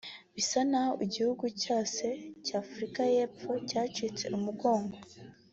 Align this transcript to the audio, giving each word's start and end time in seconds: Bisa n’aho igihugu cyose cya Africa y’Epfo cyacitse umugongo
Bisa 0.35 0.59
n’aho 0.69 0.93
igihugu 1.07 1.45
cyose 1.61 2.05
cya 2.45 2.57
Africa 2.63 3.01
y’Epfo 3.13 3.51
cyacitse 3.69 4.25
umugongo 4.37 4.97